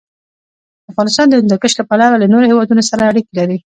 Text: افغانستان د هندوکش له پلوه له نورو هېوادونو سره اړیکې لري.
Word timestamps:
افغانستان 0.91 1.25
د 1.27 1.33
هندوکش 1.39 1.71
له 1.79 1.83
پلوه 1.89 2.15
له 2.21 2.27
نورو 2.33 2.49
هېوادونو 2.51 2.83
سره 2.89 3.07
اړیکې 3.11 3.33
لري. 3.39 3.57